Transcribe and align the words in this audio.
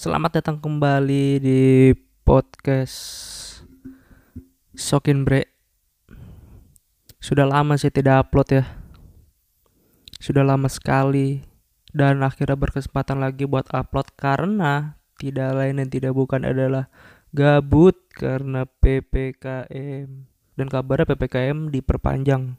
Selamat 0.00 0.40
datang 0.40 0.56
kembali 0.56 1.44
di 1.44 1.92
podcast 2.24 2.96
Sokin 4.72 5.28
Bre. 5.28 5.44
Sudah 7.20 7.44
lama 7.44 7.76
sih 7.76 7.92
tidak 7.92 8.24
upload 8.24 8.48
ya. 8.48 8.64
Sudah 10.16 10.40
lama 10.40 10.72
sekali 10.72 11.44
dan 11.92 12.24
akhirnya 12.24 12.56
berkesempatan 12.56 13.20
lagi 13.20 13.44
buat 13.44 13.68
upload 13.76 14.08
karena 14.16 14.96
tidak 15.20 15.52
lain 15.52 15.84
dan 15.84 15.92
tidak 15.92 16.16
bukan 16.16 16.48
adalah 16.48 16.88
gabut 17.36 18.00
karena 18.16 18.64
PPKM 18.64 20.08
dan 20.56 20.66
kabarnya 20.72 21.12
PPKM 21.12 21.68
diperpanjang. 21.68 22.56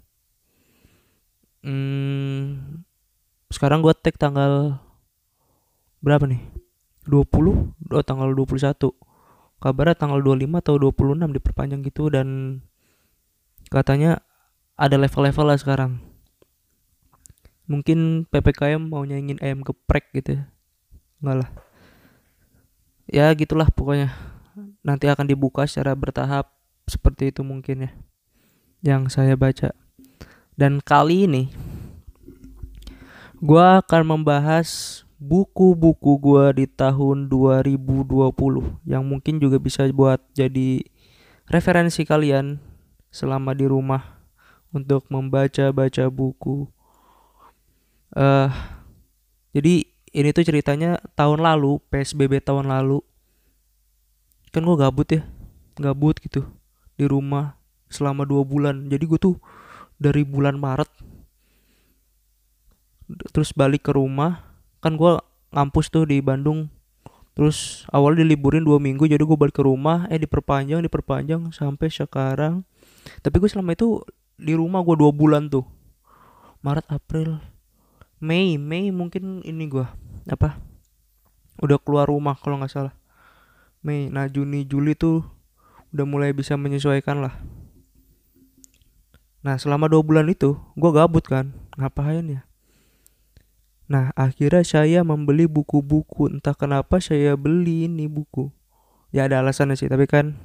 Hmm, 1.65 2.85
sekarang 3.49 3.81
gue 3.81 3.97
tag 3.97 4.21
tanggal 4.21 4.77
berapa 6.05 6.29
nih? 6.29 6.60
20 7.11 7.91
oh, 7.91 8.03
tanggal 8.07 8.31
21 8.31 8.71
kabarnya 9.61 9.93
tanggal 9.93 10.23
25 10.23 10.47
atau 10.57 10.75
26 10.79 11.37
diperpanjang 11.37 11.81
gitu 11.85 12.09
dan 12.09 12.27
katanya 13.69 14.25
ada 14.73 14.97
level-level 14.97 15.45
lah 15.45 15.59
sekarang. 15.61 16.01
Mungkin 17.69 18.25
PPKM 18.27 18.81
mau 18.81 19.05
nyanyiin 19.05 19.37
ayam 19.39 19.61
geprek 19.61 20.09
gitu 20.17 20.41
ya. 20.41 20.43
Enggak 21.21 21.37
lah. 21.45 21.49
Ya 23.05 23.29
gitulah 23.37 23.69
pokoknya. 23.69 24.09
Nanti 24.81 25.05
akan 25.05 25.29
dibuka 25.29 25.69
secara 25.69 25.93
bertahap 25.93 26.49
seperti 26.89 27.29
itu 27.29 27.45
mungkin 27.45 27.85
ya 27.85 27.91
yang 28.81 29.13
saya 29.13 29.37
baca. 29.37 29.77
Dan 30.57 30.81
kali 30.81 31.29
ini 31.29 31.53
gua 33.37 33.85
akan 33.85 34.17
membahas 34.17 35.01
buku-buku 35.21 36.17
gua 36.17 36.49
di 36.49 36.65
tahun 36.65 37.29
2020 37.29 38.33
yang 38.89 39.05
mungkin 39.05 39.37
juga 39.37 39.61
bisa 39.61 39.85
buat 39.93 40.17
jadi 40.33 40.81
referensi 41.45 42.01
kalian 42.01 42.57
selama 43.13 43.53
di 43.53 43.69
rumah 43.69 44.17
untuk 44.73 45.05
membaca-baca 45.13 46.09
buku. 46.09 46.65
Uh, 48.17 48.49
jadi 49.53 49.85
ini 50.11 50.29
tuh 50.33 50.41
ceritanya 50.41 50.97
tahun 51.13 51.45
lalu, 51.45 51.77
PSBB 51.93 52.41
tahun 52.41 52.73
lalu. 52.73 53.05
Kan 54.49 54.65
gua 54.65 54.89
gabut 54.89 55.05
ya. 55.05 55.21
Gabut 55.77 56.17
gitu 56.17 56.49
di 56.97 57.05
rumah 57.05 57.61
selama 57.93 58.25
dua 58.25 58.41
bulan. 58.41 58.89
Jadi 58.89 59.05
gue 59.05 59.19
tuh 59.21 59.37
dari 60.01 60.25
bulan 60.25 60.57
Maret 60.57 60.89
terus 63.35 63.51
balik 63.51 63.85
ke 63.85 63.91
rumah 63.91 64.50
kan 64.81 64.97
gue 64.97 65.21
ngampus 65.53 65.93
tuh 65.93 66.09
di 66.09 66.19
Bandung. 66.19 66.67
Terus 67.31 67.87
awalnya 67.87 68.27
diliburin 68.27 68.67
dua 68.67 68.81
minggu 68.81 69.07
jadi 69.07 69.21
gue 69.21 69.37
balik 69.37 69.55
ke 69.55 69.63
rumah. 69.63 70.09
Eh 70.11 70.19
diperpanjang 70.19 70.83
diperpanjang 70.83 71.53
sampai 71.55 71.87
sekarang. 71.87 72.67
Tapi 73.23 73.35
gue 73.39 73.47
selama 73.47 73.77
itu 73.77 74.03
di 74.35 74.57
rumah 74.57 74.81
gue 74.83 74.97
dua 74.97 75.13
bulan 75.13 75.47
tuh. 75.47 75.63
Maret 76.61 76.89
April 76.93 77.41
Mei 78.21 78.57
Mei 78.57 78.93
mungkin 78.93 79.41
ini 79.41 79.65
gue 79.65 79.85
apa 80.29 80.61
udah 81.57 81.81
keluar 81.81 82.09
rumah 82.09 82.37
kalau 82.37 82.61
nggak 82.61 82.73
salah. 82.73 82.93
Mei 83.81 84.09
nah 84.13 84.29
Juni 84.29 84.65
Juli 84.65 84.93
tuh 84.93 85.25
udah 85.89 86.05
mulai 86.05 86.29
bisa 86.33 86.53
menyesuaikan 86.57 87.21
lah. 87.21 87.33
Nah 89.41 89.57
selama 89.57 89.89
dua 89.89 90.05
bulan 90.05 90.29
itu 90.29 90.53
gue 90.77 90.91
gabut 90.93 91.25
kan. 91.25 91.53
Ngapain 91.79 92.27
ya 92.27 92.41
Nah, 93.91 94.15
akhirnya 94.15 94.63
saya 94.63 95.03
membeli 95.03 95.51
buku-buku. 95.51 96.31
Entah 96.31 96.55
kenapa 96.55 97.03
saya 97.03 97.35
beli 97.35 97.91
ini 97.91 98.07
buku. 98.07 98.47
Ya 99.11 99.27
ada 99.27 99.43
alasannya 99.43 99.75
sih, 99.75 99.91
tapi 99.91 100.07
kan 100.07 100.39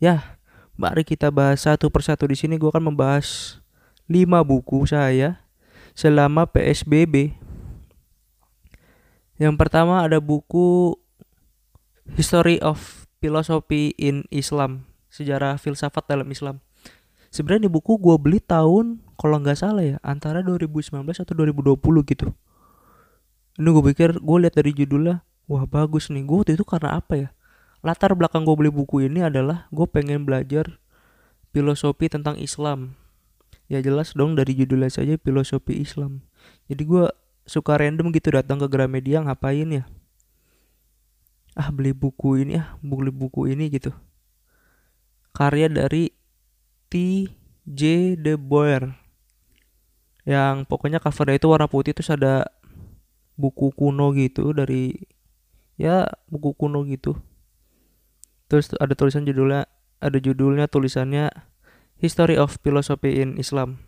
ya 0.00 0.40
mari 0.80 1.04
kita 1.04 1.28
bahas 1.28 1.68
satu 1.68 1.92
persatu 1.92 2.24
di 2.24 2.40
sini. 2.40 2.56
Gue 2.56 2.72
akan 2.72 2.88
membahas 2.88 3.60
lima 4.08 4.40
buku 4.40 4.88
saya 4.88 5.44
selama 5.92 6.48
PSBB. 6.48 7.36
Yang 9.36 9.54
pertama 9.60 10.00
ada 10.00 10.16
buku 10.16 10.96
History 12.16 12.56
of 12.64 13.04
Philosophy 13.20 13.92
in 14.00 14.24
Islam, 14.32 14.88
sejarah 15.12 15.60
filsafat 15.60 16.08
dalam 16.08 16.32
Islam. 16.32 16.64
Sebenarnya 17.28 17.68
ini 17.68 17.70
buku 17.76 18.00
gue 18.00 18.16
beli 18.16 18.40
tahun 18.40 19.04
kalau 19.20 19.36
nggak 19.44 19.60
salah 19.60 19.84
ya 19.84 19.96
antara 20.00 20.40
2019 20.40 20.96
atau 21.04 21.34
2020 21.36 21.76
gitu 22.08 22.32
ini 23.60 23.68
gue 23.76 23.84
pikir 23.92 24.16
gue 24.16 24.36
lihat 24.40 24.56
dari 24.56 24.72
judulnya 24.72 25.20
wah 25.44 25.68
bagus 25.68 26.08
nih. 26.08 26.24
Gue 26.24 26.40
waktu 26.40 26.56
itu 26.56 26.64
karena 26.64 26.96
apa 26.96 27.14
ya? 27.14 27.28
Latar 27.84 28.16
belakang 28.16 28.48
gue 28.48 28.56
beli 28.56 28.72
buku 28.72 29.04
ini 29.04 29.20
adalah 29.20 29.68
gue 29.68 29.84
pengen 29.84 30.24
belajar 30.24 30.80
filosofi 31.52 32.08
tentang 32.08 32.40
Islam. 32.40 32.96
Ya 33.68 33.84
jelas 33.84 34.16
dong 34.16 34.34
dari 34.34 34.56
judulnya 34.56 34.88
saja 34.88 35.20
filosofi 35.20 35.76
Islam. 35.76 36.24
Jadi 36.72 36.82
gue 36.88 37.04
suka 37.44 37.76
random 37.76 38.14
gitu 38.16 38.32
datang 38.32 38.62
ke 38.62 38.66
Gramedia 38.70 39.20
ngapain 39.20 39.68
ya? 39.68 39.84
Ah 41.58 41.68
beli 41.74 41.90
buku 41.90 42.46
ini 42.46 42.62
ah 42.62 42.78
beli 42.80 43.12
buku 43.12 43.50
ini 43.50 43.68
gitu. 43.68 43.90
Karya 45.36 45.68
dari 45.68 46.14
T. 46.90 47.26
J. 47.66 48.14
De 48.18 48.34
Boer. 48.34 48.94
Yang 50.26 50.66
pokoknya 50.66 50.98
covernya 50.98 51.38
itu 51.38 51.46
warna 51.46 51.66
putih 51.70 51.94
terus 51.94 52.10
ada 52.10 52.50
buku 53.40 53.72
kuno 53.72 54.12
gitu 54.12 54.52
dari 54.52 54.92
ya 55.80 56.04
buku 56.28 56.52
kuno 56.52 56.84
gitu. 56.84 57.16
Terus 58.52 58.76
ada 58.76 58.92
tulisan 58.92 59.24
judulnya 59.24 59.64
ada 60.04 60.18
judulnya 60.20 60.68
tulisannya 60.68 61.32
History 61.96 62.36
of 62.36 62.60
Philosophy 62.60 63.24
in 63.24 63.40
Islam. 63.40 63.80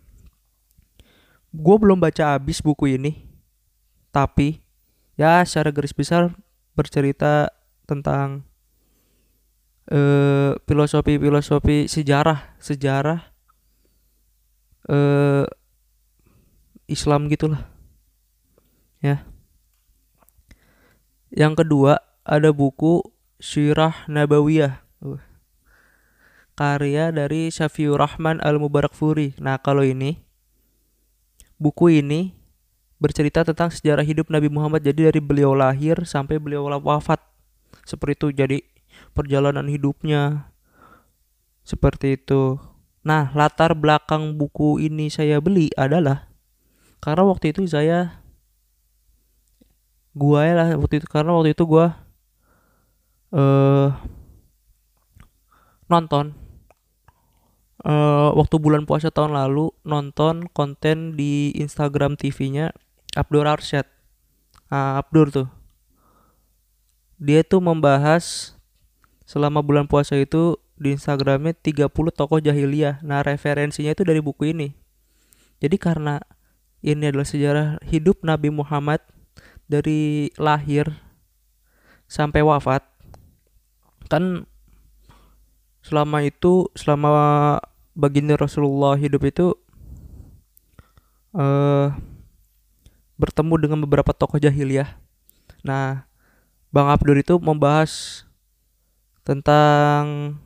Gue 1.52 1.76
belum 1.76 2.00
baca 2.00 2.40
habis 2.40 2.64
buku 2.64 2.96
ini 2.96 3.28
tapi 4.12 4.64
ya 5.20 5.44
secara 5.44 5.72
garis 5.72 5.92
besar 5.92 6.32
bercerita 6.72 7.52
tentang 7.84 8.48
uh, 9.92 10.56
filosofi 10.64 11.20
filosofi 11.20 11.88
sejarah 11.88 12.56
sejarah 12.56 13.20
uh, 14.88 15.44
Islam 16.88 17.28
gitulah. 17.28 17.69
Ya 19.02 19.31
yang 21.32 21.56
kedua 21.56 22.00
ada 22.22 22.53
buku 22.53 23.00
Syirah 23.43 24.06
Nabawiyah. 24.06 24.84
Uh. 25.03 25.19
Karya 26.53 27.10
dari 27.10 27.48
Syafiur 27.48 27.98
Rahman 27.98 28.38
Al-Mubarakfuri. 28.44 29.41
Nah, 29.41 29.56
kalau 29.59 29.82
ini 29.82 30.20
buku 31.56 31.98
ini 32.04 32.37
bercerita 33.00 33.43
tentang 33.43 33.72
sejarah 33.72 34.04
hidup 34.06 34.31
Nabi 34.31 34.47
Muhammad 34.47 34.84
jadi 34.84 35.10
dari 35.10 35.19
beliau 35.19 35.56
lahir 35.56 36.04
sampai 36.06 36.38
beliau 36.38 36.69
wafat. 36.69 37.19
Seperti 37.82 38.14
itu 38.14 38.28
jadi 38.31 38.59
perjalanan 39.16 39.66
hidupnya. 39.66 40.53
Seperti 41.66 42.20
itu. 42.20 42.60
Nah, 43.03 43.34
latar 43.34 43.75
belakang 43.75 44.38
buku 44.38 44.78
ini 44.78 45.10
saya 45.10 45.43
beli 45.43 45.72
adalah 45.75 46.31
karena 47.03 47.26
waktu 47.26 47.50
itu 47.50 47.66
saya 47.66 48.22
gua 50.12 50.45
ya 50.45 50.55
lah 50.56 50.69
waktu 50.77 51.00
itu 51.00 51.09
karena 51.09 51.33
waktu 51.33 51.56
itu 51.56 51.65
gua 51.65 51.97
eh 53.33 53.41
uh, 53.41 53.91
nonton 55.89 56.37
uh, 57.87 58.31
waktu 58.34 58.56
bulan 58.59 58.87
puasa 58.87 59.11
tahun 59.11 59.34
lalu 59.37 59.75
nonton 59.83 60.47
konten 60.50 61.19
di 61.19 61.53
Instagram 61.59 62.17
TV-nya 62.17 62.73
Abdur 63.12 63.44
Arsyad. 63.44 63.85
Nah, 64.73 64.97
Abdur 64.97 65.29
tuh. 65.29 65.49
Dia 67.20 67.44
tuh 67.44 67.61
membahas 67.61 68.56
selama 69.29 69.61
bulan 69.61 69.87
puasa 69.87 70.17
itu 70.19 70.58
di 70.81 70.97
Instagramnya 70.97 71.55
30 71.55 71.93
tokoh 71.93 72.41
jahiliyah. 72.41 73.05
Nah, 73.05 73.20
referensinya 73.23 73.93
itu 73.93 74.03
dari 74.03 74.19
buku 74.19 74.50
ini. 74.56 74.75
Jadi 75.62 75.76
karena 75.79 76.19
ini 76.82 77.06
adalah 77.06 77.29
sejarah 77.29 77.69
hidup 77.87 78.26
Nabi 78.26 78.50
Muhammad 78.50 78.99
dari 79.72 80.28
lahir 80.36 80.92
sampai 82.04 82.44
wafat 82.44 82.84
kan 84.12 84.44
selama 85.80 86.20
itu 86.20 86.69
selama 86.76 87.56
baginda 87.96 88.36
Rasulullah 88.36 89.00
hidup 89.00 89.24
itu 89.24 89.56
uh, 91.32 91.96
bertemu 93.16 93.54
dengan 93.56 93.78
beberapa 93.86 94.12
tokoh 94.12 94.36
jahiliyah. 94.36 94.98
Nah, 95.62 96.04
Bang 96.74 96.88
Abdur 96.90 97.16
itu 97.16 97.38
membahas 97.38 98.24
tentang 99.22 100.36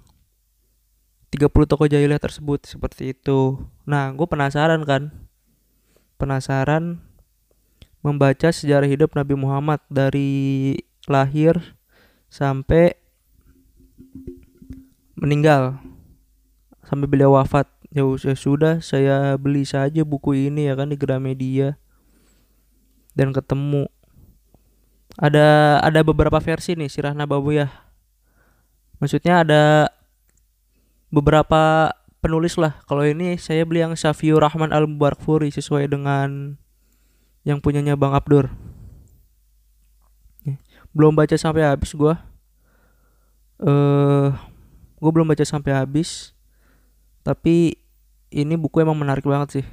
30 1.32 1.48
tokoh 1.66 1.88
jahiliyah 1.88 2.20
tersebut 2.20 2.68
seperti 2.68 3.16
itu. 3.16 3.60
Nah, 3.88 4.12
gue 4.12 4.26
penasaran 4.28 4.82
kan. 4.84 5.12
Penasaran 6.16 7.05
membaca 8.06 8.54
sejarah 8.54 8.86
hidup 8.86 9.18
Nabi 9.18 9.34
Muhammad 9.34 9.82
dari 9.90 10.78
lahir 11.10 11.74
sampai 12.30 12.94
meninggal. 15.18 15.82
Sampai 16.86 17.10
beliau 17.10 17.34
wafat. 17.34 17.66
Ya 17.90 18.06
ya 18.06 18.36
sudah 18.38 18.78
saya 18.78 19.34
beli 19.40 19.66
saja 19.66 20.06
buku 20.06 20.46
ini 20.46 20.70
ya 20.70 20.78
kan 20.78 20.86
di 20.86 20.94
Gramedia. 20.94 21.74
Dan 23.18 23.34
ketemu. 23.34 23.90
Ada 25.18 25.80
ada 25.82 26.00
beberapa 26.06 26.38
versi 26.38 26.78
nih 26.78 26.86
Sirah 26.86 27.16
Nabawiyah. 27.16 27.72
Maksudnya 29.02 29.42
ada 29.42 29.90
beberapa 31.10 31.90
penulis 32.22 32.54
lah. 32.54 32.78
Kalau 32.86 33.02
ini 33.02 33.34
saya 33.40 33.66
beli 33.66 33.82
yang 33.82 33.98
Syafiur 33.98 34.38
Rahman 34.44 34.70
Al 34.70 34.86
Mubarakfuri 34.86 35.50
sesuai 35.50 35.90
dengan 35.90 36.60
yang 37.46 37.62
punyanya 37.62 37.94
Bang 37.94 38.10
Abdur. 38.10 38.50
Belum 40.96 41.12
baca 41.12 41.36
sampai 41.36 41.60
habis 41.60 41.92
gua. 41.92 42.18
Eh 43.60 43.68
uh, 43.68 44.32
gue 44.96 45.10
belum 45.12 45.28
baca 45.28 45.44
sampai 45.44 45.76
habis. 45.76 46.32
Tapi 47.20 47.76
ini 48.32 48.54
buku 48.56 48.80
emang 48.80 48.96
menarik 48.96 49.28
banget 49.28 49.60
sih. 49.60 49.66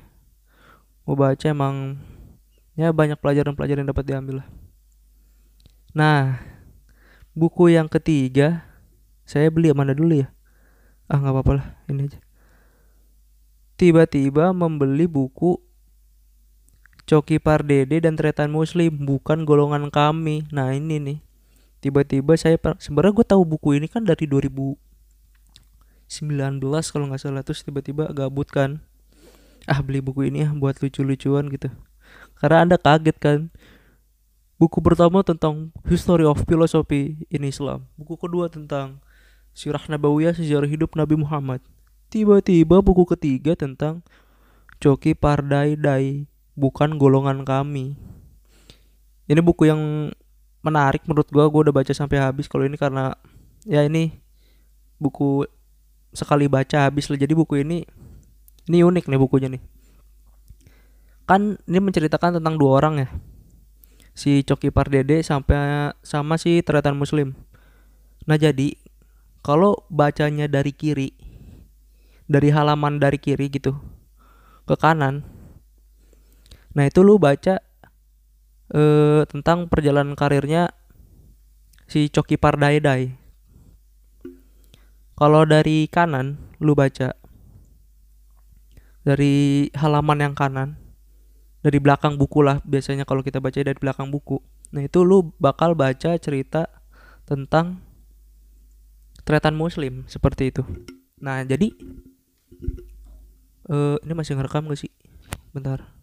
Gue 1.08 1.16
baca 1.16 1.46
emang 1.48 1.96
ya 2.75 2.92
banyak 2.92 3.16
pelajaran-pelajaran 3.24 3.88
yang 3.88 3.92
dapat 3.96 4.06
diambil 4.06 4.36
lah. 4.44 4.48
Nah 5.96 6.44
buku 7.31 7.72
yang 7.72 7.88
ketiga 7.88 8.68
saya 9.24 9.48
beli 9.48 9.72
mana 9.72 9.96
dulu 9.96 10.22
ya. 10.22 10.30
Ah 11.08 11.24
nggak 11.24 11.34
apa-apa 11.40 11.52
lah 11.56 11.68
ini 11.88 12.12
aja. 12.12 12.20
Tiba-tiba 13.80 14.52
membeli 14.52 15.08
buku 15.08 15.56
Coki 17.03 17.35
Pardede 17.35 18.00
dan 18.00 18.15
Tretan 18.15 18.55
Muslim 18.55 19.03
bukan 19.03 19.44
golongan 19.44 19.91
kami. 19.91 20.47
Nah 20.55 20.71
ini 20.71 21.03
nih. 21.03 21.19
Tiba-tiba 21.83 22.39
saya 22.39 22.55
sebenarnya 22.79 23.11
gue 23.11 23.27
tahu 23.27 23.44
buku 23.44 23.75
ini 23.75 23.91
kan 23.91 24.07
dari 24.07 24.23
2019 24.23 24.79
kalau 26.63 27.05
nggak 27.11 27.19
salah 27.19 27.44
terus 27.44 27.59
tiba-tiba 27.67 28.07
gabut 28.15 28.47
kan. 28.47 28.79
Ah 29.67 29.83
beli 29.83 30.00
buku 30.00 30.31
ini 30.31 30.47
ya 30.47 30.50
buat 30.55 30.79
lucu-lucuan 30.79 31.51
gitu. 31.51 31.67
Karena 32.39 32.63
anda 32.63 32.79
kaget 32.79 33.19
kan? 33.19 33.39
Buku 34.55 34.79
pertama 34.79 35.27
tentang 35.27 35.75
history 35.83 36.23
of 36.23 36.39
philosophy 36.47 37.27
in 37.27 37.44
Islam. 37.44 37.83
Buku 38.00 38.15
kedua 38.15 38.47
tentang 38.47 39.03
sirah 39.51 39.83
nabawiyah 39.91 40.39
sejarah 40.39 40.71
hidup 40.71 40.95
Nabi 40.95 41.19
Muhammad. 41.19 41.59
Tiba-tiba 42.07 42.79
buku 42.79 43.03
ketiga 43.11 43.59
tentang 43.59 44.07
Coki 44.79 45.19
Pardai 45.19 45.75
Dai 45.75 46.31
bukan 46.53 46.97
golongan 46.97 47.41
kami. 47.45 47.97
Ini 49.29 49.41
buku 49.41 49.69
yang 49.69 50.11
menarik 50.63 51.03
menurut 51.05 51.27
gue 51.27 51.44
gue 51.44 51.61
udah 51.69 51.75
baca 51.75 51.91
sampai 51.91 52.21
habis. 52.21 52.47
Kalau 52.47 52.63
ini 52.63 52.77
karena 52.79 53.13
ya 53.67 53.83
ini 53.83 54.13
buku 55.01 55.47
sekali 56.13 56.45
baca 56.47 56.88
habis 56.88 57.09
lah. 57.09 57.19
Jadi 57.19 57.33
buku 57.33 57.61
ini 57.61 57.83
ini 58.69 58.77
unik 58.85 59.09
nih 59.09 59.19
bukunya 59.19 59.50
nih. 59.51 59.61
Kan 61.27 61.59
ini 61.67 61.79
menceritakan 61.79 62.39
tentang 62.39 62.55
dua 62.55 62.83
orang 62.83 62.95
ya. 63.03 63.07
Si 64.13 64.45
Coki 64.45 64.69
Pardede 64.69 65.25
sampai 65.25 65.91
sama 66.05 66.38
si 66.38 66.61
Tretan 66.61 66.95
Muslim. 66.95 67.33
Nah 68.29 68.38
jadi 68.38 68.77
kalau 69.44 69.83
bacanya 69.91 70.47
dari 70.47 70.71
kiri 70.71 71.11
dari 72.29 72.50
halaman 72.53 73.03
dari 73.03 73.19
kiri 73.19 73.51
gitu 73.51 73.75
ke 74.63 74.79
kanan 74.79 75.32
nah 76.74 76.84
itu 76.90 77.06
lu 77.06 77.22
baca 77.22 77.62
uh, 78.74 79.22
tentang 79.30 79.70
perjalanan 79.70 80.18
karirnya 80.18 80.74
si 81.88 82.10
Coki 82.10 82.42
Pardaidai. 82.42 83.14
Kalau 85.14 85.46
dari 85.46 85.86
kanan 85.88 86.42
lu 86.58 86.74
baca 86.74 87.14
dari 89.06 89.68
halaman 89.78 90.20
yang 90.25 90.34
kanan 90.34 90.80
dari 91.62 91.78
belakang 91.78 92.18
buku 92.18 92.42
lah 92.42 92.60
biasanya 92.66 93.06
kalau 93.06 93.22
kita 93.22 93.38
baca 93.38 93.62
dari 93.62 93.78
belakang 93.78 94.10
buku. 94.10 94.42
Nah 94.74 94.81
itu 94.81 95.06
lu 95.06 95.31
bakal 95.38 95.78
baca 95.78 96.18
cerita 96.18 96.66
tentang 97.30 97.80
tretan 99.24 99.54
muslim 99.54 100.04
seperti 100.10 100.50
itu. 100.50 100.66
Nah 101.22 101.46
jadi 101.46 101.72
uh, 103.70 104.02
ini 104.02 104.14
masih 104.18 104.34
ngerekam 104.36 104.66
gak 104.68 104.81
sih? 104.81 104.92
Bentar. 105.54 106.02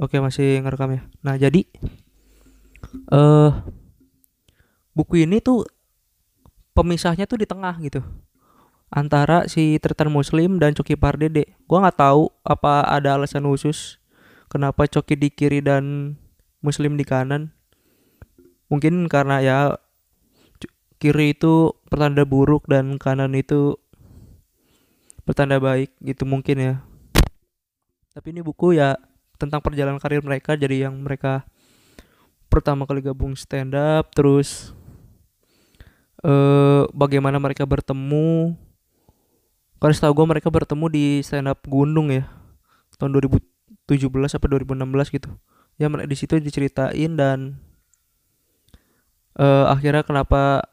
Oke 0.00 0.16
masih 0.16 0.64
ngerekam 0.64 0.96
ya. 0.96 1.02
Nah 1.20 1.36
jadi 1.36 1.68
uh, 3.12 3.52
buku 4.96 5.28
ini 5.28 5.44
tuh 5.44 5.68
pemisahnya 6.72 7.28
tuh 7.28 7.36
di 7.36 7.44
tengah 7.44 7.76
gitu 7.84 8.00
antara 8.88 9.44
si 9.46 9.76
Tretan 9.76 10.08
Muslim 10.08 10.56
dan 10.56 10.72
Coki 10.72 10.96
Pardede. 10.96 11.52
Gua 11.68 11.84
nggak 11.84 12.00
tahu 12.00 12.32
apa 12.42 12.88
ada 12.88 13.20
alasan 13.20 13.44
khusus 13.44 14.00
kenapa 14.48 14.88
Coki 14.88 15.20
di 15.20 15.28
kiri 15.28 15.60
dan 15.60 16.16
Muslim 16.64 16.96
di 16.96 17.04
kanan. 17.04 17.52
Mungkin 18.72 19.04
karena 19.12 19.44
ya 19.44 19.58
kiri 20.96 21.36
itu 21.36 21.76
pertanda 21.92 22.24
buruk 22.24 22.64
dan 22.72 22.96
kanan 22.96 23.36
itu 23.36 23.76
pertanda 25.28 25.60
baik 25.60 25.92
gitu 26.00 26.24
mungkin 26.24 26.56
ya. 26.56 26.74
Tapi 28.16 28.32
ini 28.32 28.40
buku 28.40 28.80
ya 28.80 28.96
tentang 29.40 29.64
perjalanan 29.64 29.96
karir 29.96 30.20
mereka. 30.20 30.52
Jadi 30.52 30.84
yang 30.84 31.00
mereka 31.00 31.48
pertama 32.52 32.84
kali 32.84 33.00
gabung 33.00 33.32
stand 33.32 33.72
up 33.72 34.12
terus 34.12 34.76
uh, 36.20 36.84
bagaimana 36.92 37.40
mereka 37.40 37.64
bertemu. 37.64 38.52
Karena 39.80 39.96
setahu 39.96 40.12
gue 40.12 40.26
mereka 40.36 40.52
bertemu 40.52 40.86
di 40.92 41.04
stand 41.24 41.48
up 41.48 41.64
gunung 41.64 42.12
ya 42.12 42.28
tahun 43.00 43.16
2017 43.16 44.04
apa 44.12 44.44
2016 44.44 45.16
gitu. 45.16 45.32
Ya 45.80 45.88
di 45.88 46.16
situ 46.20 46.36
diceritain 46.36 47.16
dan 47.16 47.56
uh, 49.40 49.72
akhirnya 49.72 50.04
kenapa 50.04 50.68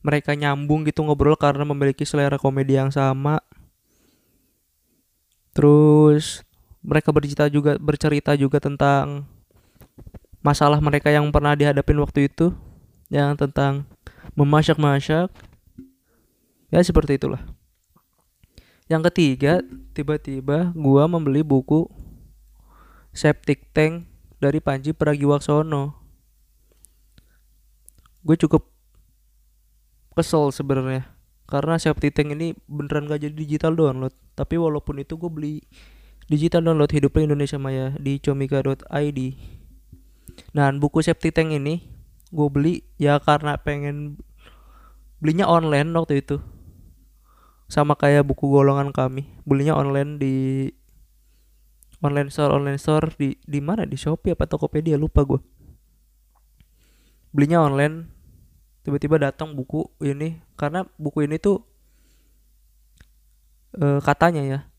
mereka 0.00 0.32
nyambung 0.38 0.86
gitu 0.86 1.02
ngobrol 1.02 1.34
karena 1.34 1.66
memiliki 1.66 2.06
selera 2.06 2.38
komedi 2.38 2.78
yang 2.78 2.94
sama. 2.94 3.42
Terus 5.50 6.46
mereka 6.80 7.12
bercerita 7.12 7.46
juga 7.52 7.76
bercerita 7.76 8.32
juga 8.36 8.58
tentang 8.60 9.28
masalah 10.40 10.80
mereka 10.80 11.12
yang 11.12 11.28
pernah 11.28 11.52
dihadapin 11.52 12.00
waktu 12.00 12.32
itu 12.32 12.52
yang 13.12 13.36
tentang 13.36 13.84
memasak-masak. 14.32 15.28
Ya 16.70 16.80
seperti 16.80 17.18
itulah. 17.18 17.42
Yang 18.86 19.10
ketiga 19.10 19.52
tiba-tiba 19.94 20.70
gua 20.74 21.06
membeli 21.10 21.42
buku 21.42 21.90
Septic 23.10 23.74
Tank 23.74 24.06
dari 24.38 24.62
Panji 24.62 24.94
Pragiwaksono. 24.94 25.98
Gue 28.22 28.36
cukup 28.38 28.70
kesel 30.14 30.54
sebenarnya 30.54 31.10
karena 31.50 31.74
Septic 31.76 32.14
Tank 32.14 32.30
ini 32.34 32.54
beneran 32.70 33.10
gak 33.10 33.26
jadi 33.26 33.34
digital 33.34 33.74
download. 33.74 34.14
Tapi 34.38 34.54
walaupun 34.56 35.02
itu 35.02 35.18
gue 35.18 35.30
beli 35.30 35.54
Digital 36.30 36.62
download 36.62 36.94
hidupnya 36.94 37.26
Indonesia 37.26 37.58
Maya 37.58 37.90
di 37.98 38.22
comika.id. 38.22 39.20
Nah, 40.54 40.70
buku 40.78 41.02
Safety 41.02 41.34
Tank 41.34 41.50
ini 41.50 41.82
gue 42.30 42.46
beli 42.46 42.86
ya 43.02 43.18
karena 43.18 43.58
pengen 43.58 44.14
belinya 45.18 45.50
online 45.50 45.90
waktu 45.90 46.22
itu. 46.22 46.38
Sama 47.66 47.98
kayak 47.98 48.30
buku 48.30 48.46
golongan 48.46 48.94
kami, 48.94 49.26
belinya 49.42 49.74
online 49.74 50.22
di 50.22 50.34
online 51.98 52.30
store 52.30 52.54
online 52.54 52.78
store 52.78 53.10
di 53.18 53.34
di 53.42 53.58
mana 53.58 53.82
di 53.82 53.98
Shopee 53.98 54.38
apa 54.38 54.46
Tokopedia 54.46 54.94
lupa 54.94 55.26
gue. 55.26 55.42
Belinya 57.34 57.66
online 57.66 58.06
tiba-tiba 58.86 59.18
datang 59.18 59.58
buku 59.58 59.82
ini 59.98 60.38
karena 60.54 60.86
buku 60.94 61.26
ini 61.26 61.42
tuh 61.42 61.62
e, 63.76 64.00
katanya 64.00 64.42
ya 64.42 64.69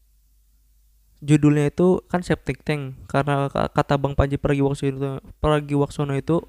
judulnya 1.21 1.69
itu 1.69 2.01
kan 2.09 2.25
septic 2.25 2.65
tank. 2.65 2.97
Karena 3.07 3.47
kata 3.49 3.95
Bang 4.01 4.17
Panji 4.17 4.41
Pragiwaksono 4.41 5.21
Pragiwaksono 5.39 6.13
itu 6.17 6.41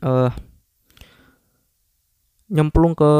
uh, 0.00 0.30
nyemplung 2.46 2.94
ke 2.94 3.12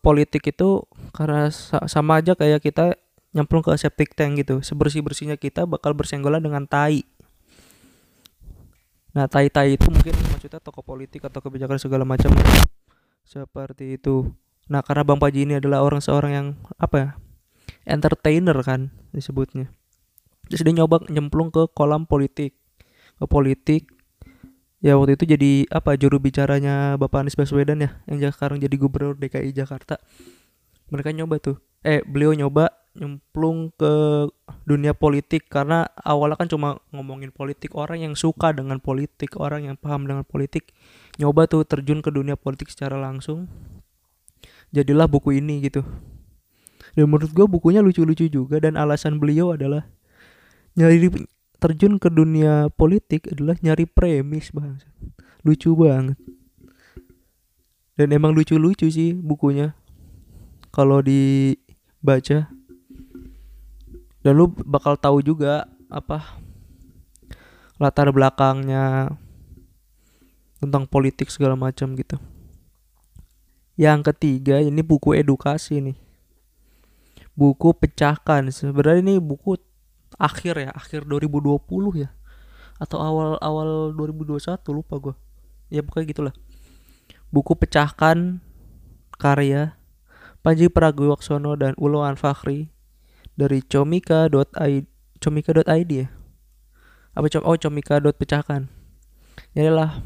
politik 0.00 0.56
itu 0.56 0.88
karena 1.12 1.52
sama 1.84 2.24
aja 2.24 2.32
kayak 2.32 2.64
kita 2.64 2.96
nyemplung 3.36 3.62
ke 3.62 3.76
septic 3.76 4.16
tank 4.16 4.40
gitu. 4.40 4.64
Sebersih 4.64 5.04
bersihnya 5.04 5.36
kita 5.36 5.68
bakal 5.68 5.92
bersenggolan 5.92 6.40
dengan 6.40 6.64
tai. 6.64 7.04
Nah 9.12 9.28
tai 9.28 9.52
tai 9.52 9.76
itu 9.76 9.86
mungkin 9.92 10.16
maksudnya 10.32 10.62
tokoh 10.62 10.82
politik 10.82 11.28
atau 11.28 11.44
kebijakan 11.44 11.76
segala 11.76 12.08
macam 12.08 12.32
seperti 13.26 14.00
itu. 14.00 14.32
Nah 14.70 14.80
karena 14.86 15.02
bang 15.02 15.20
Panji 15.20 15.44
ini 15.44 15.58
adalah 15.58 15.84
orang 15.84 16.00
seorang 16.00 16.32
yang 16.32 16.46
apa 16.78 16.96
ya 16.96 17.10
entertainer 17.90 18.54
kan 18.62 18.94
disebutnya 19.10 19.72
terus 20.50 20.66
dia 20.66 20.74
nyoba 20.74 21.06
nyemplung 21.06 21.54
ke 21.54 21.70
kolam 21.70 22.10
politik. 22.10 22.58
Ke 23.16 23.24
politik. 23.30 23.86
Ya 24.82 24.98
waktu 24.98 25.14
itu 25.14 25.28
jadi 25.28 25.70
apa 25.70 25.94
juru 25.94 26.18
bicaranya 26.18 26.98
Bapak 26.98 27.22
Anies 27.22 27.36
Baswedan 27.38 27.84
ya 27.84 28.00
yang 28.10 28.32
sekarang 28.34 28.58
jadi 28.58 28.74
gubernur 28.74 29.14
DKI 29.14 29.54
Jakarta. 29.54 30.02
Mereka 30.90 31.14
nyoba 31.14 31.38
tuh. 31.38 31.62
Eh 31.86 32.02
beliau 32.02 32.34
nyoba 32.34 32.74
nyemplung 32.98 33.70
ke 33.78 33.92
dunia 34.66 34.90
politik 34.90 35.46
karena 35.46 35.86
awalnya 36.02 36.34
kan 36.34 36.50
cuma 36.50 36.82
ngomongin 36.90 37.30
politik. 37.30 37.78
Orang 37.78 38.02
yang 38.02 38.18
suka 38.18 38.50
dengan 38.50 38.82
politik 38.82 39.38
orang 39.38 39.70
yang 39.70 39.76
paham 39.78 40.10
dengan 40.10 40.26
politik 40.26 40.74
nyoba 41.20 41.46
tuh 41.46 41.62
terjun 41.62 42.02
ke 42.02 42.10
dunia 42.10 42.34
politik 42.34 42.72
secara 42.72 42.98
langsung. 42.98 43.46
Jadilah 44.74 45.06
buku 45.06 45.38
ini 45.38 45.62
gitu. 45.62 45.84
Dan 46.96 47.06
menurut 47.06 47.30
gue 47.30 47.46
bukunya 47.46 47.84
lucu-lucu 47.84 48.26
juga 48.26 48.58
dan 48.58 48.74
alasan 48.74 49.22
beliau 49.22 49.54
adalah 49.54 49.86
nyari 50.78 51.10
terjun 51.60 51.98
ke 51.98 52.08
dunia 52.08 52.68
politik 52.72 53.28
adalah 53.30 53.56
nyari 53.60 53.84
premis 53.84 54.52
bang 54.54 54.78
lucu 55.44 55.72
banget 55.76 56.18
dan 57.96 58.08
emang 58.16 58.32
lucu-lucu 58.32 58.88
sih 58.88 59.12
bukunya 59.12 59.76
kalau 60.70 61.02
dibaca 61.04 62.48
dan 64.20 64.32
lu 64.36 64.52
bakal 64.68 65.00
tahu 65.00 65.24
juga 65.24 65.68
apa 65.88 66.40
latar 67.80 68.12
belakangnya 68.12 69.16
tentang 70.60 70.84
politik 70.84 71.32
segala 71.32 71.56
macam 71.56 71.96
gitu. 71.96 72.20
Yang 73.80 74.12
ketiga 74.12 74.60
ini 74.60 74.84
buku 74.84 75.16
edukasi 75.16 75.80
nih. 75.80 75.96
Buku 77.32 77.72
pecahkan. 77.72 78.52
Sebenarnya 78.52 79.00
ini 79.00 79.14
buku 79.16 79.56
akhir 80.20 80.54
ya, 80.60 80.70
akhir 80.76 81.08
2020 81.08 81.56
ya. 81.96 82.12
Atau 82.76 83.00
awal-awal 83.00 83.96
2021 83.96 84.60
lupa 84.76 84.94
gue. 85.00 85.14
Ya 85.72 85.80
pokoknya 85.80 86.06
gitulah. 86.12 86.34
Buku 87.32 87.56
pecahkan 87.56 88.44
karya 89.16 89.80
Panji 90.40 90.72
Pragiwaksono 90.72 91.52
dan 91.56 91.76
Ulo 91.76 92.00
Fakhri 92.16 92.72
dari 93.36 93.60
comika.id 93.64 94.84
comika.id 95.20 95.90
ya 95.92 96.08
apa 97.12 97.26
com 97.28 97.44
oh 97.44 97.56
comika.pecahkan 97.60 98.68
ini 99.52 99.60
adalah 99.60 100.00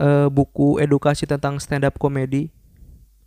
uh, 0.00 0.28
buku 0.32 0.80
edukasi 0.80 1.28
tentang 1.28 1.60
stand 1.60 1.84
up 1.84 2.00
komedi 2.00 2.48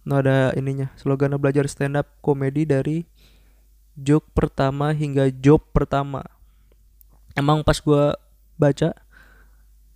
nah 0.01 0.25
ada 0.25 0.53
ininya 0.58 0.89
slogan 0.98 1.38
belajar 1.38 1.70
stand 1.70 1.98
up 1.98 2.10
komedi 2.25 2.65
dari 2.65 3.06
joke 4.00 4.27
pertama 4.32 4.96
hingga 4.96 5.27
job 5.29 5.60
pertama. 5.75 6.24
Emang 7.36 7.62
pas 7.63 7.77
gue 7.79 8.03
baca 8.60 8.89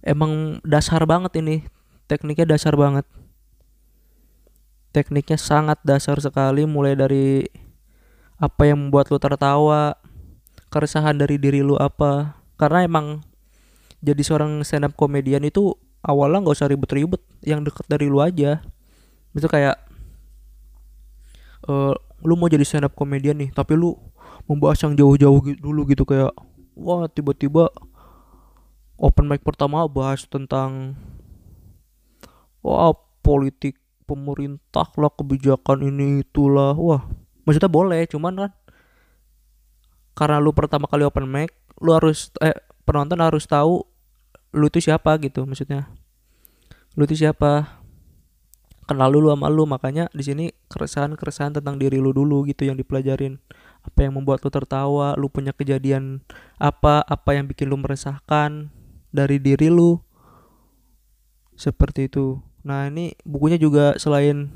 emang 0.04 0.60
dasar 0.68 1.02
banget 1.08 1.40
ini. 1.40 1.64
Tekniknya 2.06 2.54
dasar 2.60 2.76
banget. 2.76 3.08
Tekniknya 4.94 5.40
sangat 5.40 5.82
dasar 5.82 6.20
sekali 6.20 6.68
mulai 6.68 6.94
dari 6.94 7.48
apa 8.38 8.68
yang 8.68 8.88
membuat 8.88 9.08
lu 9.10 9.18
tertawa 9.18 9.96
keresahan 10.70 11.18
dari 11.18 11.40
diri 11.40 11.64
lu 11.64 11.80
apa. 11.80 12.38
Karena 12.60 12.86
emang 12.86 13.26
jadi 14.04 14.20
seorang 14.22 14.62
stand 14.68 14.86
up 14.86 14.94
komedian 15.00 15.42
itu 15.48 15.74
awalnya 16.04 16.44
nggak 16.44 16.56
usah 16.60 16.70
ribet-ribet 16.70 17.24
yang 17.42 17.64
deket 17.64 17.88
dari 17.88 18.06
lu 18.12 18.20
aja. 18.20 18.62
Itu 19.34 19.48
kayak 19.50 19.80
uh, 21.66 21.96
lu 22.24 22.40
mau 22.40 22.48
jadi 22.48 22.64
stand 22.64 22.88
up 22.88 22.96
komedian 22.96 23.38
nih 23.38 23.52
tapi 23.52 23.76
lu 23.76 23.96
membahas 24.48 24.84
yang 24.88 24.96
jauh-jauh 24.96 25.40
dulu 25.60 25.82
gitu 25.88 26.04
kayak 26.08 26.32
wah 26.74 27.06
tiba-tiba 27.12 27.70
open 28.98 29.28
mic 29.28 29.44
pertama 29.44 29.84
bahas 29.86 30.26
tentang 30.28 30.96
wah 32.64 32.96
politik 33.24 33.80
pemerintah 34.08 34.88
lah 35.00 35.12
kebijakan 35.12 35.84
ini 35.88 36.24
itulah 36.24 36.76
wah 36.76 37.08
maksudnya 37.44 37.72
boleh 37.72 38.08
cuman 38.08 38.48
kan 38.48 38.52
karena 40.14 40.38
lu 40.40 40.56
pertama 40.56 40.88
kali 40.88 41.04
open 41.04 41.28
mic 41.28 41.52
lu 41.84 41.92
harus 41.92 42.32
eh 42.40 42.56
penonton 42.84 43.20
harus 43.20 43.48
tahu 43.48 43.84
lu 44.54 44.70
itu 44.70 44.80
siapa 44.80 45.18
gitu 45.18 45.44
maksudnya. 45.50 45.90
Lu 46.94 47.10
itu 47.10 47.18
siapa 47.18 47.82
kenal 48.86 49.12
lu 49.12 49.32
sama 49.32 49.48
lu 49.50 49.64
makanya 49.66 50.12
di 50.12 50.24
sini 50.24 50.46
keresahan 50.68 51.16
keresahan 51.18 51.56
tentang 51.56 51.80
diri 51.80 52.00
lu 52.00 52.12
dulu 52.12 52.44
gitu 52.48 52.68
yang 52.68 52.78
dipelajarin. 52.80 53.40
Apa 53.84 54.08
yang 54.08 54.16
membuat 54.16 54.44
lu 54.44 54.50
tertawa 54.52 55.16
lu 55.20 55.28
punya 55.28 55.52
kejadian 55.52 56.24
apa 56.60 57.04
apa 57.04 57.36
yang 57.36 57.48
bikin 57.48 57.68
lu 57.68 57.80
meresahkan 57.80 58.72
dari 59.12 59.40
diri 59.40 59.68
lu. 59.68 60.00
Seperti 61.54 62.08
itu. 62.12 62.40
Nah 62.64 62.88
ini 62.88 63.14
bukunya 63.28 63.60
juga 63.60 64.00
selain 64.00 64.50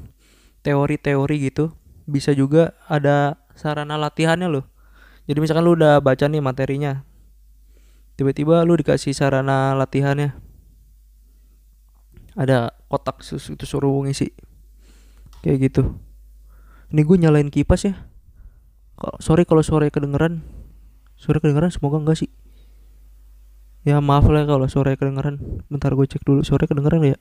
teori-teori 0.63 1.51
gitu 1.51 1.75
bisa 2.07 2.31
juga 2.31 2.75
ada 2.87 3.39
sarana 3.55 3.99
latihannya 3.99 4.47
loh. 4.47 4.65
Jadi 5.27 5.43
misalkan 5.43 5.67
lu 5.67 5.75
udah 5.75 5.99
baca 5.99 6.25
nih 6.27 6.39
materinya 6.39 7.03
tiba-tiba 8.17 8.65
lu 8.65 8.73
dikasih 8.73 9.13
sarana 9.13 9.77
latihannya 9.77 10.33
ada 12.37 12.77
kotak 12.85 13.25
itu 13.25 13.65
suruh 13.65 14.05
ngisi. 14.05 14.29
Kayak 15.41 15.73
gitu. 15.73 15.97
Ini 16.93 17.01
gue 17.01 17.17
nyalain 17.17 17.49
kipas 17.49 17.89
ya. 17.89 17.97
Sorry 19.17 19.43
kalau 19.43 19.65
sore 19.65 19.89
kedengeran. 19.89 20.45
Sore 21.17 21.41
kedengeran 21.41 21.73
semoga 21.73 21.97
enggak 21.97 22.21
sih. 22.21 22.31
Ya 23.81 23.97
maaf 23.97 24.29
lah 24.29 24.45
kalau 24.45 24.69
sore 24.69 24.93
kedengeran. 24.93 25.65
Bentar 25.67 25.97
gue 25.97 26.05
cek 26.05 26.21
dulu 26.21 26.45
sore 26.45 26.69
kedengeran 26.69 27.01
ya? 27.01 27.17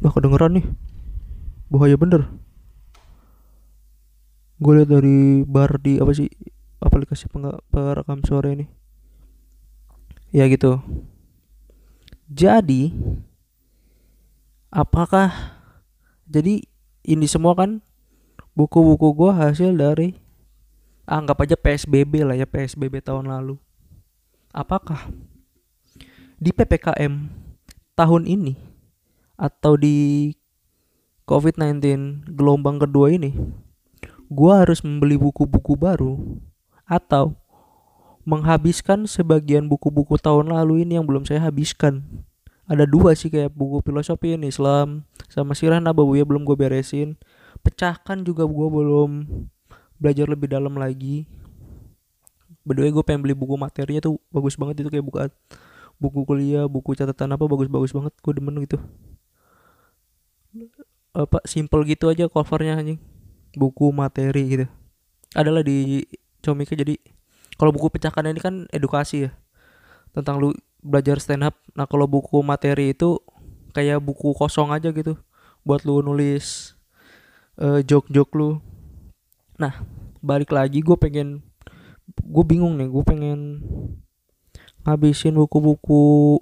Wah 0.00 0.12
kedengeran 0.16 0.56
nih. 0.56 0.66
Bahaya 1.68 2.00
bener. 2.00 2.32
Gue 4.60 4.80
liat 4.80 4.88
dari 4.88 5.44
bar 5.44 5.80
di 5.80 5.96
apa 6.00 6.12
sih 6.12 6.28
Aplikasi 6.80 7.28
perekam 7.28 8.24
suara 8.24 8.52
ini 8.52 8.79
Ya 10.30 10.46
gitu. 10.46 10.78
Jadi 12.30 12.94
Apakah 14.70 15.34
Jadi 16.26 16.66
ini 17.06 17.26
semua 17.26 17.58
kan 17.58 17.82
Buku-buku 18.54 19.14
gue 19.14 19.30
hasil 19.34 19.74
dari 19.74 20.14
Anggap 21.10 21.42
aja 21.42 21.58
PSBB 21.58 22.22
lah 22.22 22.38
ya 22.38 22.46
PSBB 22.46 23.02
tahun 23.02 23.26
lalu. 23.26 23.58
Apakah 24.54 25.10
Di 26.38 26.54
PPKM 26.54 27.26
Tahun 27.98 28.22
ini 28.30 28.54
atau 29.40 29.72
di 29.72 30.30
COVID-19 31.24 31.80
gelombang 32.28 32.76
kedua 32.76 33.08
ini, 33.08 33.32
gua 34.28 34.66
harus 34.66 34.84
membeli 34.84 35.16
buku-buku 35.16 35.80
baru 35.80 36.20
atau 36.84 37.32
menghabiskan 38.28 39.08
sebagian 39.08 39.66
buku-buku 39.66 40.20
tahun 40.20 40.52
lalu 40.52 40.84
ini 40.84 41.00
yang 41.00 41.06
belum 41.08 41.24
saya 41.24 41.44
habiskan. 41.44 42.04
Ada 42.70 42.86
dua 42.86 43.18
sih 43.18 43.32
kayak 43.32 43.50
buku 43.50 43.82
filosofi 43.82 44.38
ini 44.38 44.52
Islam 44.52 45.02
sama 45.26 45.58
sirah 45.58 45.82
nabawiyah 45.82 46.22
belum 46.28 46.46
gue 46.46 46.54
beresin. 46.54 47.18
Pecahkan 47.66 48.22
juga 48.22 48.46
gue 48.46 48.68
belum 48.70 49.26
belajar 49.98 50.26
lebih 50.30 50.52
dalam 50.52 50.78
lagi. 50.78 51.26
Berdua 52.62 52.86
gue 52.92 53.04
pengen 53.04 53.26
beli 53.26 53.34
buku 53.34 53.58
materinya 53.58 54.06
tuh 54.06 54.22
bagus 54.30 54.54
banget 54.54 54.86
itu 54.86 54.90
kayak 54.92 55.02
buku 55.02 55.18
buku 56.00 56.20
kuliah, 56.24 56.64
buku 56.70 56.94
catatan 56.94 57.34
apa 57.34 57.44
bagus-bagus 57.44 57.90
banget. 57.90 58.14
Gue 58.22 58.32
demen 58.38 58.54
gitu 58.62 58.78
apa 61.10 61.42
simple 61.46 61.82
gitu 61.86 62.06
aja 62.10 62.30
covernya 62.30 62.78
anjing 62.78 62.98
buku 63.54 63.90
materi 63.90 64.42
gitu 64.46 64.66
adalah 65.34 65.62
di 65.62 66.06
Comika 66.42 66.74
jadi 66.74 66.98
kalau 67.60 67.76
buku 67.76 67.92
pecahkan 67.92 68.24
ini 68.24 68.40
kan 68.40 68.64
edukasi 68.72 69.28
ya 69.28 69.30
tentang 70.16 70.40
lu 70.40 70.56
belajar 70.80 71.20
stand 71.20 71.44
up. 71.44 71.60
Nah 71.76 71.84
kalau 71.84 72.08
buku 72.08 72.40
materi 72.40 72.96
itu 72.96 73.20
kayak 73.76 74.00
buku 74.00 74.32
kosong 74.32 74.72
aja 74.72 74.88
gitu 74.96 75.20
buat 75.60 75.84
lu 75.84 76.00
nulis 76.00 76.72
uh, 77.60 77.84
joke-joke 77.84 78.32
lu. 78.32 78.64
Nah 79.60 79.84
balik 80.24 80.56
lagi 80.56 80.80
gue 80.80 80.96
pengen 80.96 81.44
gue 82.16 82.44
bingung 82.48 82.80
nih 82.80 82.88
gue 82.88 83.04
pengen 83.04 83.60
ngabisin 84.88 85.36
buku-buku 85.36 86.40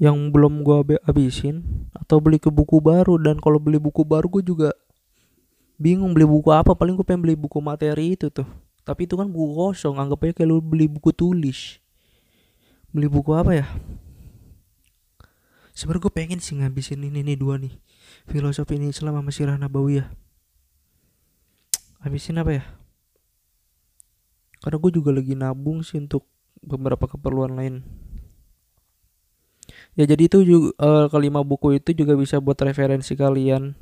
yang 0.00 0.32
belum 0.32 0.64
gue 0.64 0.96
habisin 1.04 1.60
atau 1.92 2.24
beli 2.24 2.40
ke 2.40 2.48
buku 2.48 2.80
baru. 2.80 3.20
Dan 3.20 3.36
kalau 3.36 3.60
beli 3.60 3.76
buku 3.76 4.00
baru 4.00 4.32
gue 4.40 4.48
juga 4.48 4.72
bingung 5.76 6.16
beli 6.16 6.24
buku 6.24 6.48
apa. 6.56 6.72
Paling 6.72 6.96
gue 6.96 7.04
pengen 7.04 7.20
beli 7.20 7.36
buku 7.36 7.60
materi 7.60 8.16
itu 8.16 8.32
tuh 8.32 8.48
tapi 8.90 9.06
itu 9.06 9.14
kan 9.14 9.30
buku 9.30 9.54
kosong 9.54 10.02
anggap 10.02 10.26
aja 10.26 10.42
kayak 10.42 10.50
lu 10.50 10.58
beli 10.58 10.90
buku 10.90 11.14
tulis. 11.14 11.78
Beli 12.90 13.06
buku 13.06 13.30
apa 13.38 13.54
ya? 13.54 13.66
Sebenarnya 15.70 16.10
gue 16.10 16.12
pengen 16.18 16.42
sih 16.42 16.58
ngabisin 16.58 17.06
ini 17.06 17.22
nih 17.22 17.38
dua 17.38 17.54
nih. 17.62 17.70
Filosofi 18.26 18.82
ini 18.82 18.90
Islam 18.90 19.14
sama 19.14 19.30
sirah 19.30 19.54
nabawiyah 19.54 20.10
habisin 22.02 22.40
apa 22.40 22.50
ya? 22.50 22.64
Karena 24.60 24.76
gue 24.76 24.90
juga 24.92 25.14
lagi 25.14 25.32
nabung 25.38 25.80
sih 25.86 25.96
untuk 26.02 26.28
beberapa 26.60 27.08
keperluan 27.08 27.56
lain. 27.56 27.86
Ya 29.94 30.04
jadi 30.04 30.26
itu 30.26 30.42
juga 30.42 30.68
uh, 30.82 31.06
kelima 31.08 31.40
buku 31.46 31.78
itu 31.78 31.94
juga 31.94 32.18
bisa 32.18 32.42
buat 32.42 32.58
referensi 32.58 33.14
kalian 33.14 33.72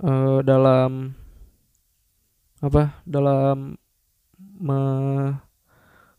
uh, 0.00 0.40
dalam 0.46 1.18
apa 2.58 3.02
dalam 3.06 3.78
me, 4.38 4.80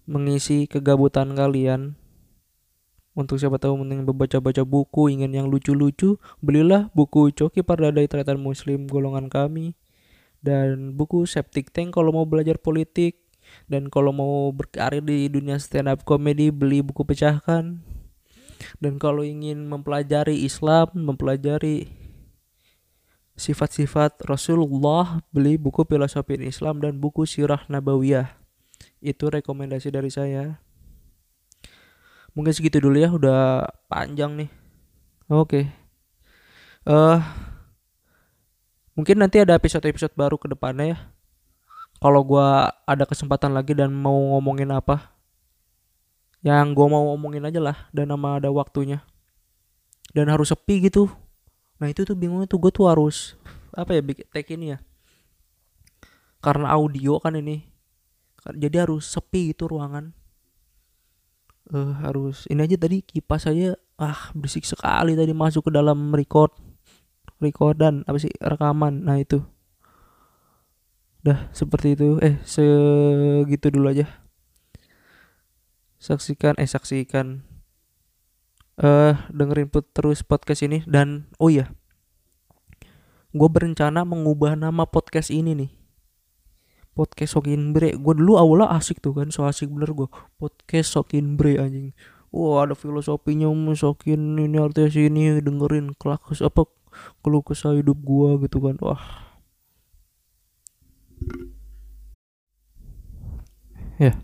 mengisi 0.07 0.65
kegabutan 0.65 1.35
kalian. 1.35 1.99
Untuk 3.13 3.35
siapa 3.35 3.59
tahu 3.59 3.83
mending 3.83 4.07
membaca-baca 4.07 4.63
buku 4.63 5.11
ingin 5.11 5.35
yang 5.35 5.47
lucu-lucu 5.51 6.15
belilah 6.39 6.87
buku 6.95 7.35
Coki 7.35 7.67
Pardadai 7.67 8.07
Tretan 8.07 8.39
Muslim 8.39 8.87
golongan 8.87 9.27
kami 9.27 9.75
dan 10.39 10.95
buku 10.95 11.27
Septic 11.27 11.75
Tank 11.75 11.91
kalau 11.91 12.15
mau 12.15 12.23
belajar 12.23 12.55
politik 12.55 13.19
dan 13.67 13.91
kalau 13.91 14.15
mau 14.15 14.47
berkarir 14.55 15.03
di 15.03 15.27
dunia 15.27 15.59
stand 15.59 15.91
up 15.91 16.07
comedy 16.07 16.47
beli 16.53 16.79
buku 16.79 17.03
pecahkan. 17.03 17.83
Dan 18.79 18.99
kalau 18.99 19.23
ingin 19.23 19.67
mempelajari 19.67 20.43
Islam 20.43 20.91
mempelajari 20.95 21.98
sifat-sifat 23.39 24.27
Rasulullah 24.27 25.23
beli 25.31 25.55
buku 25.55 25.87
filosofi 25.87 26.35
Islam 26.43 26.83
dan 26.83 26.99
buku 26.99 27.23
sirah 27.23 27.63
nabawiyah. 27.71 28.35
Itu 28.99 29.31
rekomendasi 29.31 29.95
dari 29.95 30.11
saya. 30.11 30.59
Mungkin 32.35 32.51
segitu 32.51 32.83
dulu 32.83 32.99
ya 32.99 33.09
udah 33.09 33.65
panjang 33.87 34.35
nih. 34.35 34.49
Oke. 35.31 35.63
Okay. 35.63 35.65
uh, 36.91 37.17
eh, 37.17 37.19
mungkin 38.99 39.23
nanti 39.23 39.39
ada 39.39 39.55
episode-episode 39.55 40.13
baru 40.19 40.35
ke 40.35 40.51
depannya 40.51 40.95
ya. 40.95 40.99
Kalau 41.99 42.23
gue 42.23 42.47
ada 42.87 43.03
kesempatan 43.07 43.55
lagi 43.55 43.75
dan 43.75 43.91
mau 43.91 44.15
ngomongin 44.35 44.71
apa 44.71 45.15
yang 46.39 46.71
gue 46.71 46.87
mau 46.87 47.11
ngomongin 47.11 47.43
aja 47.43 47.59
lah 47.59 47.77
dan 47.91 48.11
nama 48.11 48.39
ada 48.39 48.51
waktunya. 48.51 49.03
Dan 50.11 50.27
harus 50.27 50.51
sepi 50.51 50.89
gitu 50.89 51.11
nah 51.79 51.87
itu 51.87 52.03
tuh 52.03 52.13
bingungnya 52.13 52.45
tuh 52.45 52.59
gue 52.59 52.71
tuh 52.75 52.91
harus 52.91 53.39
apa 53.73 53.95
ya 53.95 54.01
bikin 54.03 54.27
take 54.29 54.53
ini 54.53 54.75
ya. 54.75 54.77
Karena 56.39 56.75
audio 56.75 57.19
kan 57.19 57.35
ini 57.35 57.67
jadi 58.55 58.87
harus 58.87 59.07
sepi 59.07 59.51
gitu 59.51 59.67
ruangan. 59.71 60.15
Uh, 61.69 61.93
harus 62.01 62.49
ini 62.49 62.65
aja 62.65 62.81
tadi 62.81 63.05
kipas 63.05 63.45
saya 63.45 63.77
ah 64.01 64.33
berisik 64.33 64.65
sekali 64.65 65.13
tadi 65.13 65.37
masuk 65.37 65.69
ke 65.69 65.71
dalam 65.75 66.09
record 66.17 66.49
recordan 67.39 68.01
apa 68.07 68.17
sih 68.17 68.31
rekaman. 68.39 69.05
Nah 69.05 69.19
itu. 69.19 69.43
Dah 71.19 71.51
seperti 71.51 71.99
itu. 71.99 72.17
Eh 72.23 72.39
segitu 72.47 73.69
dulu 73.69 73.91
aja. 73.91 74.07
Saksikan 75.99 76.55
eh 76.55 76.67
saksikan 76.67 77.43
uh, 78.79 79.13
dengerin 79.29 79.67
terus 79.91 80.23
podcast 80.23 80.63
ini 80.63 80.81
dan 80.87 81.27
oh 81.37 81.51
iya. 81.51 81.71
Gue 83.29 83.45
berencana 83.45 84.01
mengubah 84.01 84.57
nama 84.57 84.89
podcast 84.89 85.29
ini 85.29 85.53
nih. 85.53 85.71
Podcast 86.97 87.37
Sokin 87.37 87.71
Bre. 87.71 87.93
Gue 87.93 88.13
dulu 88.17 88.41
awalnya 88.41 88.73
asik 88.73 88.99
tuh 88.99 89.13
kan 89.13 89.29
so 89.29 89.45
asik 89.45 89.69
bener 89.69 89.93
gue 89.93 90.09
podcast 90.41 90.97
Sokin 90.97 91.37
Bre 91.37 91.61
anjing. 91.61 91.93
Wah 92.33 92.65
ada 92.65 92.73
filosofinya 92.73 93.45
Sokin 93.77 94.37
ini 94.41 94.57
artinya 94.57 94.89
sini 94.89 95.37
dengerin 95.45 95.93
kelakus 95.93 96.41
apa 96.41 96.65
keluh 97.21 97.45
kesah 97.45 97.77
hidup 97.77 98.01
gue 98.01 98.49
gitu 98.49 98.57
kan. 98.65 98.75
Wah. 98.81 99.29
Ya. 104.01 104.17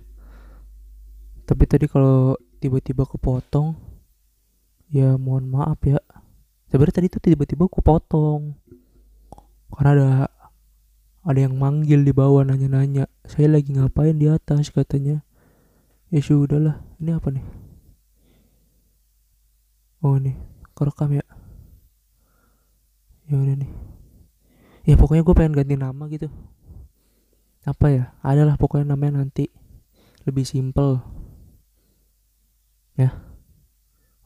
Tapi 1.46 1.63
tadi 1.70 1.86
kalau 1.86 2.34
tiba-tiba 2.58 3.06
kepotong 3.06 3.85
ya 4.89 5.17
mohon 5.17 5.50
maaf 5.50 5.82
ya. 5.86 6.02
Sebenarnya 6.69 6.95
tadi 7.02 7.08
tuh 7.08 7.21
tiba-tiba 7.21 7.69
kepotong 7.69 8.58
karena 9.76 9.91
ada 9.91 10.10
ada 11.26 11.39
yang 11.41 11.58
manggil 11.58 12.06
di 12.06 12.13
bawah 12.13 12.45
nanya-nanya 12.45 13.10
saya 13.26 13.50
lagi 13.50 13.74
ngapain 13.74 14.15
di 14.15 14.30
atas? 14.30 14.69
katanya. 14.69 15.26
Ya 16.13 16.21
sudah 16.21 16.62
lah 16.62 16.76
ini 17.02 17.12
apa 17.12 17.28
nih? 17.34 17.45
Oh 20.06 20.15
nih 20.21 20.38
kerekam 20.78 21.17
ya. 21.17 21.26
Ya 23.26 23.36
udah 23.41 23.56
nih. 23.58 23.71
Ya 24.86 24.93
pokoknya 25.02 25.26
gue 25.26 25.36
pengen 25.36 25.58
ganti 25.58 25.76
nama 25.76 26.06
gitu. 26.13 26.30
Apa 27.65 27.89
ya? 27.89 28.04
Adalah 28.21 28.54
pokoknya 28.62 28.93
namanya 28.93 29.26
nanti 29.26 29.50
lebih 30.26 30.45
simple 30.45 31.02
ya 32.98 33.13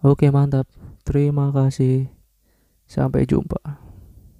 oke 0.05 0.27
mantap. 0.31 0.69
Terima 1.03 1.49
kasih. 1.49 2.11
Sampai 2.89 3.29
jumpa 3.29 3.88